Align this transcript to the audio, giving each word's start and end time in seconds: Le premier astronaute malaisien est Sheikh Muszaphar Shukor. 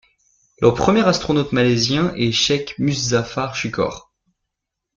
Le 0.63 0.73
premier 0.73 1.05
astronaute 1.07 1.51
malaisien 1.51 2.11
est 2.15 2.31
Sheikh 2.31 2.73
Muszaphar 2.79 3.53
Shukor. 3.55 4.11